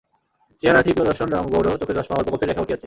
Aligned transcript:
চেহারাটি 0.61 0.91
প্রিয়দর্শন, 0.91 1.27
রঙ 1.31 1.45
গৌর, 1.51 1.65
চোখে 1.79 1.93
চশমা, 1.93 2.15
অল্প 2.17 2.27
গোঁফের 2.29 2.49
রেখা 2.49 2.61
উঠিয়াছে। 2.61 2.79